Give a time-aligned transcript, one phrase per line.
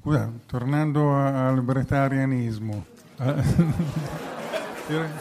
[0.00, 2.84] Scusa, tornando al bretarianismo.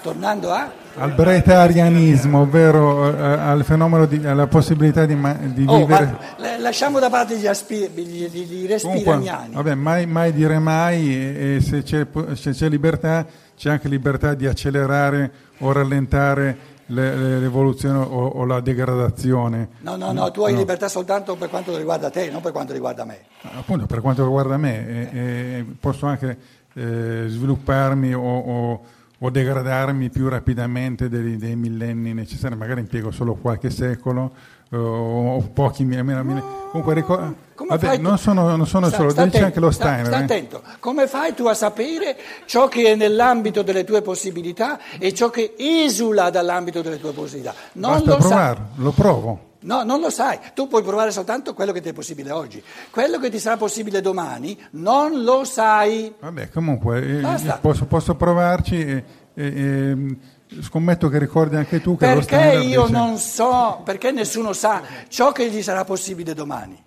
[0.02, 0.72] Tornando a...
[1.00, 5.16] Al bretarianismo, ovvero eh, al fenomeno di, alla possibilità di,
[5.54, 6.06] di Oh, vivere.
[6.06, 9.20] ma la- lasciamo da parte gli, aspi- gli, gli- gli Comunque,
[9.52, 13.26] vabbè, mai, mai dire mai e, e se, c'è, se c'è libertà
[13.58, 16.58] c'è anche libertà di accelerare o rallentare le- le-
[16.88, 19.70] l'evoluzione o, o la degradazione.
[19.80, 23.06] No, no, no, tu hai libertà soltanto per quanto riguarda te, non per quanto riguarda
[23.06, 23.20] me.
[23.42, 26.38] Appunto, per quanto riguarda me, eh, eh, posso anche
[26.74, 28.82] eh, svilupparmi o, o-
[29.20, 34.32] o degradarmi più rapidamente dei, dei millenni necessari, magari impiego solo qualche secolo
[34.70, 36.42] eh, o pochi millenni.
[36.72, 39.72] Comunque, ricor- Come vabbè, non sono, non sono Sta- solo, sta dice attento, anche lo
[39.72, 40.06] sta- Steiner.
[40.06, 40.24] sta eh.
[40.24, 40.62] attento.
[40.80, 45.56] Come fai tu a sapere ciò che è nell'ambito delle tue possibilità e ciò che
[45.58, 47.56] esula dall'ambito delle tue possibilità?
[47.74, 48.28] Non Basta lo sai.
[48.30, 49.40] provare, lo provo.
[49.68, 50.40] No, non lo sai.
[50.54, 52.64] Tu puoi provare soltanto quello che ti è possibile oggi.
[52.90, 56.14] Quello che ti sarà possibile domani non lo sai.
[56.20, 57.58] Vabbè, comunque eh, Basta.
[57.58, 60.18] posso, posso provarci e, e- e,
[60.62, 64.82] scommetto che ricordi anche tu che lo Perché io dice- non so, perché nessuno sa
[65.10, 66.82] ciò che gli sarà possibile domani.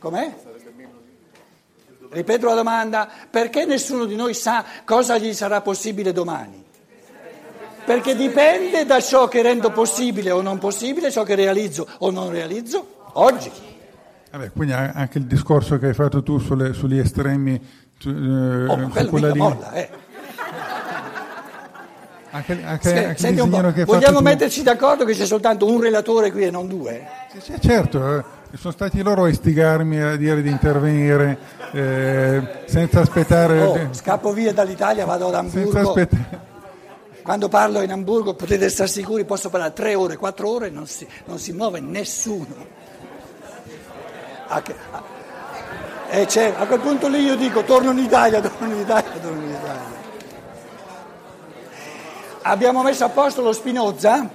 [0.00, 0.34] Com'è?
[2.10, 6.64] Ripeto la domanda, perché nessuno di noi sa cosa gli sarà possibile domani?
[7.86, 12.30] Perché dipende da ciò che rendo possibile o non possibile, ciò che realizzo o non
[12.30, 13.50] realizzo oggi.
[14.32, 19.28] Vabbè, quindi anche il discorso che hai fatto tu sulle- sugli estremi, eh, Oh, quella
[19.30, 19.88] linea- molla, eh.
[22.32, 25.24] anche, anche, anche il senti un po', disegnino che hai vogliamo metterci d'accordo che c'è
[25.24, 27.06] soltanto un relatore qui e non due?
[27.32, 28.24] Sì, sì, certo, eh,
[28.58, 31.38] sono stati loro a istigarmi a dire di intervenire
[31.72, 33.60] eh, senza aspettare.
[33.62, 36.08] Oh, scappo via dall'Italia, vado ad senza Amburgo.
[37.26, 41.04] Quando parlo in Amburgo potete stare sicuri, posso parlare tre ore, quattro ore, non si,
[41.24, 42.54] non si muove nessuno.
[44.46, 45.02] A, che- a-
[46.56, 49.94] a quel punto lì io dico torno in Italia, torno in Italia, torno in Italia.
[52.42, 54.30] Abbiamo messo a posto lo Spinoza?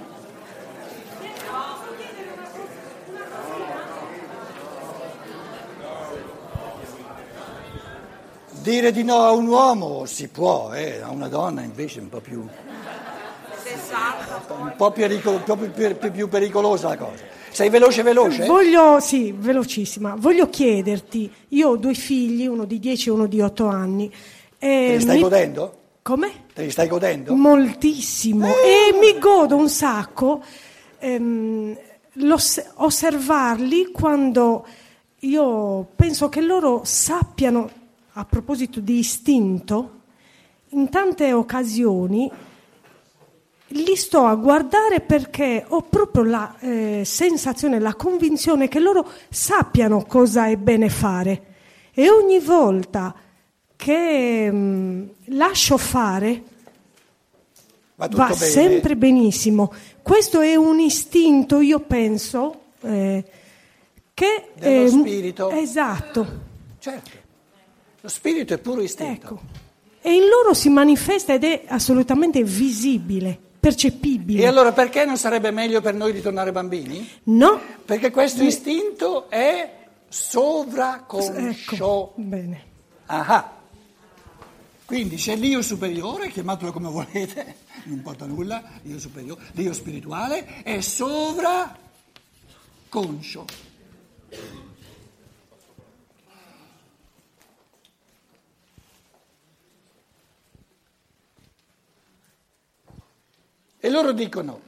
[8.50, 12.08] Dire di no a un uomo si può, eh, a una donna invece è un
[12.10, 12.46] po' più,
[14.58, 15.06] un po' più,
[16.12, 17.22] più- pericolosa la cosa.
[17.50, 18.46] Sei veloce veloce?
[18.46, 20.14] Voglio, sì, velocissima.
[20.16, 24.08] Voglio chiederti, io ho due figli, uno di 10 e uno di 8 anni.
[24.58, 25.76] Te E li stai mi- godendo?
[26.02, 26.32] Come?
[26.54, 27.34] Te li stai godendo?
[27.34, 28.46] Moltissimo.
[28.46, 30.42] E mi godo un sacco
[30.98, 31.76] ehm,
[32.76, 34.66] osservarli quando
[35.20, 37.70] io penso che loro sappiano,
[38.14, 40.00] a proposito di istinto,
[40.70, 42.30] in tante occasioni
[43.72, 50.04] li sto a guardare perché ho proprio la eh, sensazione, la convinzione che loro sappiano
[50.04, 51.46] cosa è bene fare.
[51.92, 53.14] E ogni volta
[53.76, 56.42] che mm, lascio fare,
[57.94, 59.72] Va va sempre benissimo.
[60.02, 63.24] Questo è un istinto, io penso, eh,
[64.14, 64.48] che...
[64.54, 65.50] Dello eh, spirito?
[65.50, 66.50] Esatto,
[66.82, 67.10] Certo.
[68.00, 69.12] Lo spirito è puro istinto.
[69.12, 69.40] ecco.
[70.00, 74.42] E in loro si manifesta ed è assolutamente visibile, percepibile.
[74.42, 77.08] E allora perché non sarebbe meglio per noi ritornare bambini?
[77.24, 77.60] No?
[77.84, 81.76] Perché questo istinto è sovraconscio.
[81.76, 82.64] Ecco, bene.
[83.06, 83.52] Ah.
[84.84, 90.80] Quindi c'è l'io superiore, chiamatelo come volete, non importa nulla, l'io superiore, l'io spirituale è
[90.80, 93.44] sovraconscio.
[103.92, 104.60] Loro dicono,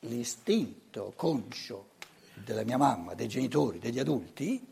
[0.00, 1.90] l'istinto conscio
[2.34, 4.64] della mia mamma, dei genitori, degli adulti,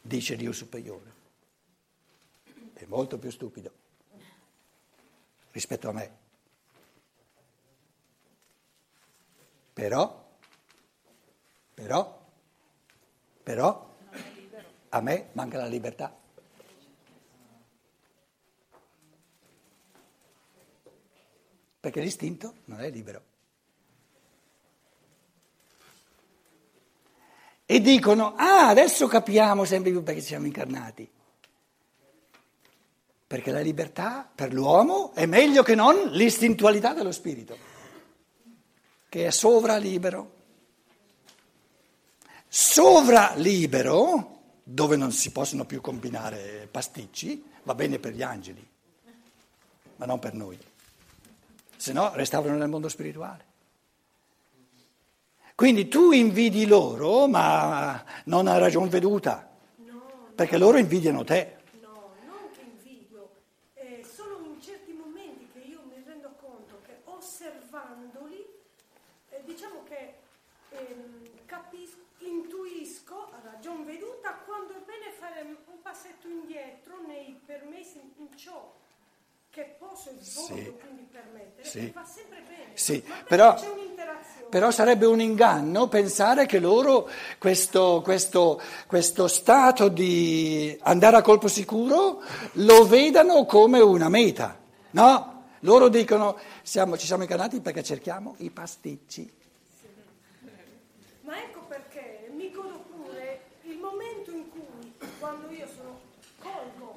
[0.00, 1.14] dice Dio superiore.
[2.72, 3.70] È molto più stupido
[5.52, 6.24] rispetto a me.
[9.72, 10.26] Però,
[11.74, 12.26] però,
[13.42, 13.96] però,
[14.88, 16.24] a me manca la libertà.
[21.86, 23.22] Perché l'istinto non è libero.
[27.64, 31.08] E dicono, ah, adesso capiamo sempre più perché siamo incarnati.
[33.24, 37.56] Perché la libertà per l'uomo è meglio che non l'istintualità dello spirito,
[39.08, 40.34] che è sovralibero.
[42.48, 48.68] Sovralibero, dove non si possono più combinare pasticci, va bene per gli angeli,
[49.98, 50.58] ma non per noi.
[51.76, 53.54] Se no restavano nel mondo spirituale.
[55.54, 59.48] Quindi tu invidi loro, ma non a ragion veduta,
[60.34, 61.56] perché loro invidiano te.
[61.80, 63.30] No, non che invidio,
[63.72, 68.44] è solo in certi momenti che io mi rendo conto che osservandoli,
[69.30, 70.16] eh, diciamo che
[70.70, 77.98] ehm, capisco, intuisco a ragion veduta quando è bene fare un passetto indietro nei permessi
[78.18, 78.74] in ciò
[79.56, 80.20] che posso e voglio
[80.64, 80.74] Sì.
[80.78, 81.90] quindi permettere, Sì.
[81.94, 82.70] va sempre bene.
[82.74, 83.56] Sì, però-.
[84.50, 87.08] Però sarebbe un inganno pensare che loro
[87.38, 92.22] questo, questo- questo stato di andare a colpo sicuro
[92.52, 94.56] lo vedano come una meta.
[94.90, 99.32] No, loro dicono siamo- ci siamo ingannati perché cerchiamo i pasticci.
[101.22, 105.98] Ma ecco perché mi godo pure il momento in cui, quando io sono
[106.40, 106.94] colgo.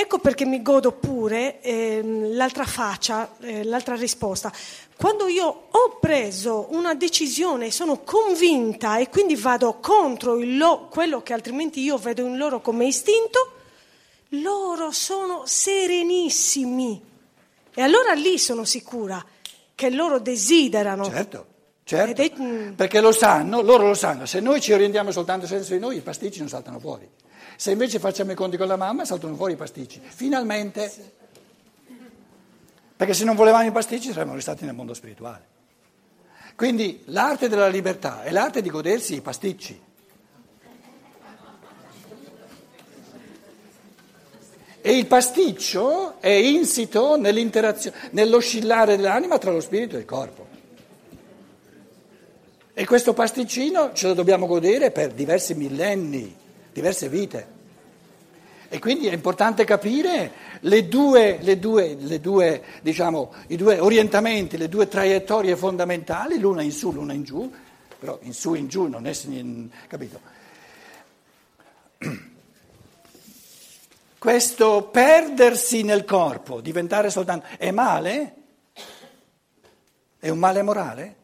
[0.00, 4.50] Ecco perché mi godo pure ehm, l'altra faccia, eh, l'altra risposta.
[4.96, 11.34] Quando io ho preso una decisione sono convinta e quindi vado contro lo- quello che
[11.34, 13.52] altrimenti io vedo in loro come istinto,
[14.30, 16.98] loro sono serenissimi.
[17.74, 19.22] E allora lì sono sicura
[19.74, 21.04] che loro desiderano.
[21.04, 21.46] Certo,
[21.84, 22.22] certo.
[22.40, 22.72] Mm.
[22.72, 24.24] Perché lo sanno, loro lo sanno.
[24.24, 27.06] Se noi ci orientiamo soltanto senza di noi, i pasticci non saltano fuori.
[27.60, 30.00] Se invece facciamo i conti con la mamma, saltano fuori i pasticci.
[30.02, 30.90] Finalmente.
[32.96, 35.44] Perché se non volevamo i pasticci saremmo restati nel mondo spirituale.
[36.56, 39.78] Quindi l'arte della libertà è l'arte di godersi i pasticci.
[44.80, 50.46] E il pasticcio è insito nell'interazione, nell'oscillare dell'anima tra lo spirito e il corpo.
[52.72, 56.39] E questo pasticcino ce lo dobbiamo godere per diversi millenni,
[56.72, 57.58] diverse vite.
[58.68, 64.56] E quindi è importante capire le due, le due, le due, diciamo, i due orientamenti,
[64.56, 67.52] le due traiettorie fondamentali, l'una in su, l'una in giù,
[67.98, 69.12] però in su in giù non è
[69.88, 70.20] capito?
[74.18, 78.34] Questo perdersi nel corpo, diventare soltanto, è male?
[80.20, 81.16] È un male morale?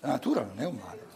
[0.00, 1.07] La natura non è un male.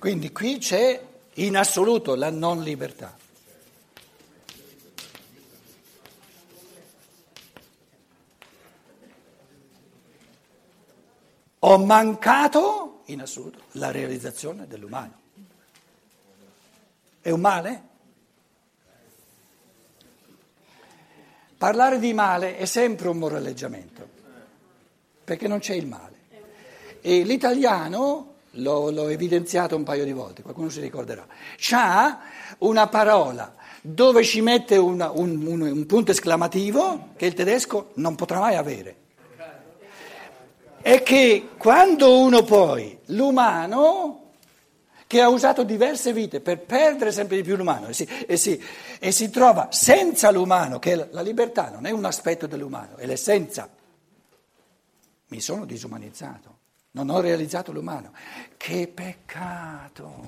[0.00, 0.98] Quindi qui c'è
[1.34, 3.14] in assoluto la non libertà.
[11.58, 15.20] Ho mancato in assoluto la realizzazione dell'umano.
[17.20, 17.82] È un male?
[21.58, 24.08] Parlare di male è sempre un moraleggiamento,
[25.24, 26.16] perché non c'è il male.
[27.02, 31.26] E l'italiano, l'ho, l'ho evidenziato un paio di volte, qualcuno si ricorderà,
[31.56, 32.20] c'ha
[32.58, 38.14] una parola dove ci mette una- un, un- un punto esclamativo che il tedesco non
[38.14, 38.96] potrà mai avere.
[40.82, 44.16] È che quando uno poi, l'umano,
[45.06, 48.62] che ha usato diverse vite per perdere sempre di più l'umano e si, e si-
[48.98, 53.68] e si trova senza l'umano, che la libertà non è un aspetto dell'umano, è l'essenza.
[55.28, 56.58] Mi sono disumanizzato,
[56.92, 58.12] non ho realizzato l'umano.
[58.56, 60.26] Che peccato!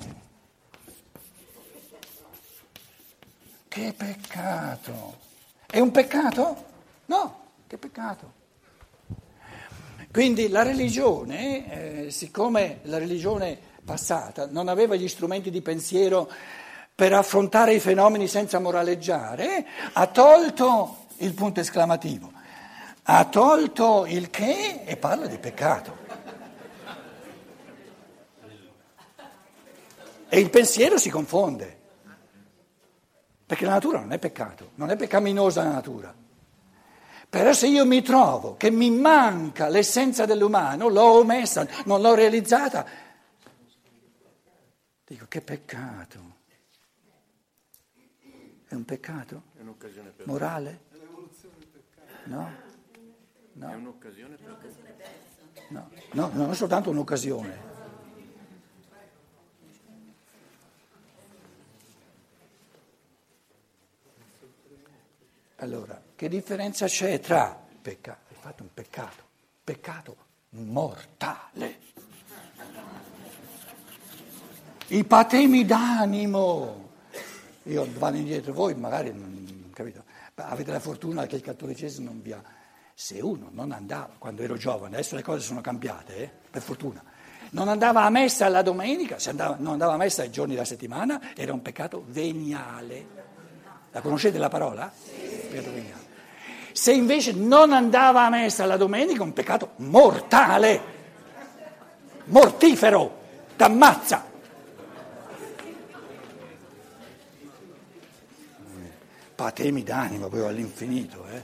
[3.68, 5.18] Che peccato!
[5.66, 6.64] È un peccato?
[7.06, 8.40] No, che peccato.
[10.12, 16.30] Quindi la religione, eh, siccome la religione passata non aveva gli strumenti di pensiero
[16.94, 22.30] per affrontare i fenomeni senza moraleggiare, ha tolto il punto esclamativo,
[23.04, 26.01] ha tolto il che e parla di peccato.
[30.34, 31.78] E il pensiero si confonde,
[33.44, 36.14] perché la natura non è peccato, non è peccaminosa la natura.
[37.28, 42.86] Però se io mi trovo che mi manca l'essenza dell'umano, l'ho omessa, non l'ho realizzata,
[45.04, 46.36] dico che peccato.
[48.68, 49.42] È un peccato?
[49.54, 50.80] È un'occasione per Morale?
[52.24, 52.50] No?
[53.58, 54.58] È un'occasione per
[55.68, 57.72] No, no, non è soltanto un'occasione.
[65.62, 68.18] Allora, che differenza c'è tra peccato?
[68.30, 69.22] Hai fatto un peccato,
[69.62, 70.16] peccato
[70.50, 71.78] mortale.
[74.88, 76.90] I patemi d'animo.
[77.66, 80.02] Io vado indietro, voi magari non capito,
[80.34, 82.42] avete la fortuna che il cattolicesimo non vi ha
[82.92, 87.02] se uno non andava, quando ero giovane, adesso le cose sono cambiate, eh, per fortuna,
[87.50, 91.34] non andava a messa la domenica, andava, non andava a messa i giorni della settimana,
[91.36, 93.20] era un peccato veniale.
[93.92, 94.90] La conoscete la parola?
[94.92, 95.21] Sì.
[95.52, 96.00] Peccato veniale.
[96.72, 100.80] Se invece non andava a messa la domenica, un peccato mortale,
[102.24, 103.18] mortifero,
[103.56, 104.30] t'ammazza.
[109.34, 111.42] Patemi d'animo poi all'infinito, eh?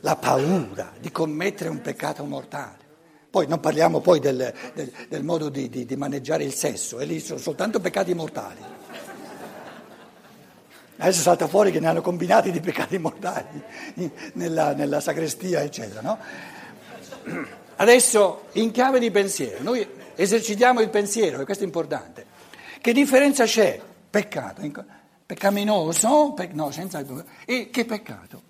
[0.00, 2.84] la paura di commettere un peccato mortale.
[3.28, 7.04] Poi non parliamo poi del, del, del modo di, di, di, maneggiare il sesso, e
[7.04, 8.60] lì sono soltanto peccati mortali.
[10.98, 13.62] Adesso salta fuori che ne hanno combinati di peccati mortali
[14.34, 16.00] nella, nella sagrestia, eccetera.
[16.00, 16.18] No?
[17.76, 22.24] Adesso, in chiave di pensiero, noi esercitiamo il pensiero, e questo è importante.
[22.80, 23.78] Che differenza c'è?
[24.08, 24.62] Peccato,
[25.26, 27.04] peccaminoso, pe, no, senza,
[27.44, 28.42] e che peccato?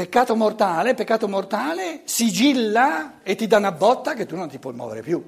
[0.00, 4.72] Peccato mortale, peccato mortale, sigilla e ti dà una botta che tu non ti puoi
[4.72, 5.22] muovere più.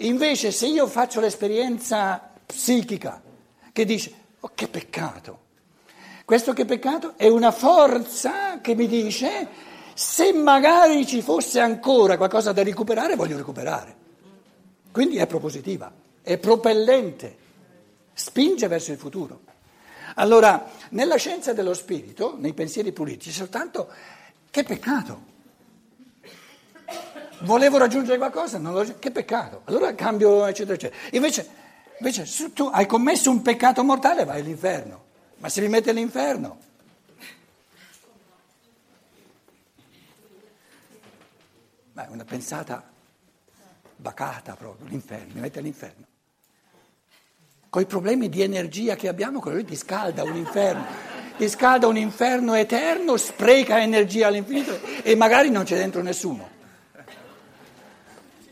[0.00, 3.22] Invece se io faccio l'esperienza psichica
[3.72, 5.38] che dice, oh che peccato,
[6.26, 9.48] questo che peccato è una forza che mi dice,
[9.94, 13.96] se magari ci fosse ancora qualcosa da recuperare, voglio recuperare.
[14.92, 17.36] Quindi è propositiva, è propellente,
[18.12, 19.40] spinge verso il futuro.
[20.14, 23.88] Allora, nella scienza dello spirito, nei pensieri puliti, soltanto
[24.50, 25.32] che peccato.
[27.40, 29.62] Volevo raggiungere qualcosa, lo, che peccato.
[29.64, 31.00] Allora cambio, eccetera, eccetera.
[31.12, 31.48] Invece,
[31.98, 35.02] invece se tu hai commesso un peccato mortale, vai all'inferno.
[35.38, 36.58] Ma se mi metti all'inferno,
[41.92, 42.90] Beh, una pensata
[43.94, 46.06] bacata proprio, l'inferno, mi mette all'inferno
[47.74, 50.84] con i problemi di energia che abbiamo, quello lì ti scalda un inferno,
[51.36, 56.48] ti scalda un inferno eterno, spreca energia all'infinito e magari non c'è dentro nessuno.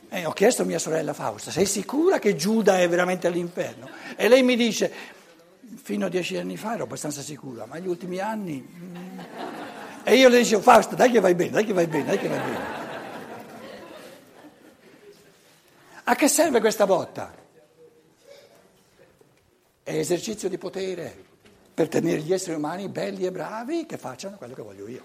[0.08, 3.88] E ho chiesto a mia sorella Fausta, sei sicura che Giuda è veramente all'inferno?
[4.16, 4.92] E lei mi dice,
[5.80, 8.60] fino a dieci anni fa ero abbastanza sicura, ma negli ultimi anni...
[8.60, 9.18] Mm.
[10.02, 12.26] E io le dicevo, Fausta, dai che vai bene, dai che vai bene, dai che
[12.26, 12.64] vai bene.
[16.02, 17.41] A che serve questa botta?
[19.82, 21.30] È esercizio di potere
[21.74, 25.04] per tenere gli esseri umani belli e bravi che facciano quello che voglio io.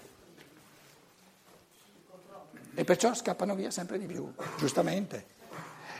[2.74, 5.36] E perciò scappano via sempre di più, giustamente.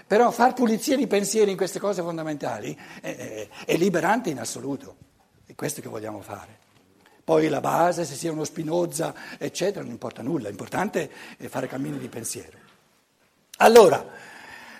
[0.06, 4.96] Però far pulizia di pensieri in queste cose fondamentali è, è, è liberante in assoluto.
[5.44, 6.66] È questo che vogliamo fare.
[7.24, 11.98] Poi la base, se sia uno Spinoza, eccetera, non importa nulla, l'importante è fare cammini
[11.98, 12.56] di pensiero.
[13.58, 14.02] Allora,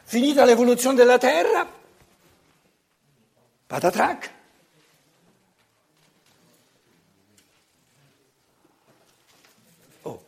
[0.04, 1.77] finita l'evoluzione della Terra,
[3.68, 4.32] Patatrac.
[10.00, 10.24] Oh,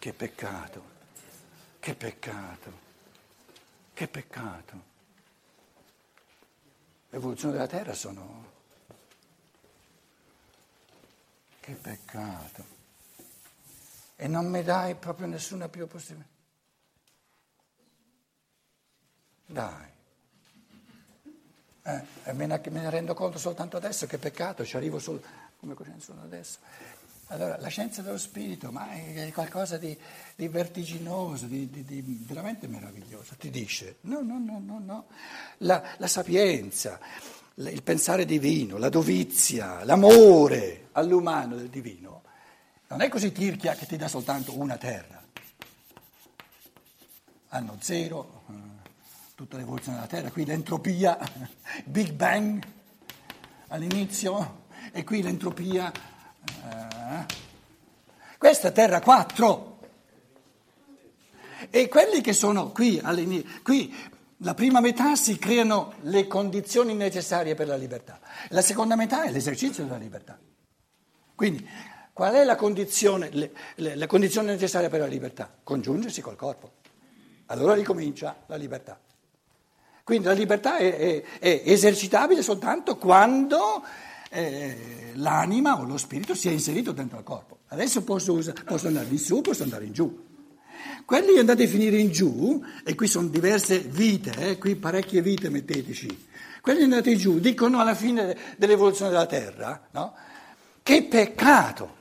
[0.00, 0.82] che peccato,
[1.78, 2.72] che peccato,
[3.92, 4.82] che peccato.
[7.10, 8.52] L'evoluzione della Terra sono...
[11.60, 12.64] Che peccato.
[14.16, 16.28] E non mi dai proprio nessuna più possibilità.
[19.46, 19.85] Dai.
[21.86, 25.22] Eh, me, ne, me, ne, rendo conto soltanto adesso, che peccato, ci arrivo solo
[25.60, 26.58] come coscienza adesso.
[27.28, 29.96] Allora, la scienza dello spirito, ma è qualcosa di,
[30.34, 33.36] di vertiginoso, di, di, di, veramente meraviglioso.
[33.36, 35.06] Ti dice, no, no, no, no, no.
[35.58, 36.98] La, la sapienza,
[37.54, 42.22] il pensare divino, la dovizia, l'amore all'umano del divino,
[42.88, 45.22] non è così tirchia che ti dà soltanto una terra.
[47.48, 48.42] Hanno zero,
[49.36, 51.18] tutta l'evoluzione della Terra, qui l'entropia,
[51.84, 52.64] Big Bang
[53.68, 55.92] all'inizio e qui l'entropia.
[55.92, 57.26] Eh,
[58.38, 59.78] questa è Terra 4.
[61.68, 62.98] E quelli che sono qui
[63.62, 63.94] qui
[64.38, 68.18] la prima metà si creano le condizioni necessarie per la libertà,
[68.50, 70.38] la seconda metà è l'esercizio della libertà.
[71.34, 71.68] Quindi
[72.14, 75.54] qual è la condizione, le, le, la condizione necessaria per la libertà?
[75.62, 76.72] Congiungersi col corpo.
[77.46, 78.98] Allora ricomincia la libertà.
[80.06, 83.82] Quindi la libertà è, è, è esercitabile soltanto quando
[84.30, 87.58] eh, l'anima o lo spirito si è inserito dentro il corpo.
[87.70, 90.24] Adesso posso, posso andare in su, posso andare in giù.
[91.04, 95.48] Quelli andate a finire in giù, e qui sono diverse vite, eh, qui parecchie vite
[95.48, 96.26] metteteci,
[96.60, 100.14] quelli andati giù dicono alla fine dell'evoluzione della Terra, no?
[100.84, 101.95] che peccato.